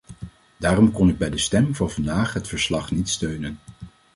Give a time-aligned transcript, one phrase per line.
[0.59, 3.59] Daarom kon ik bij de stemming van vandaag het verslag niet steunen.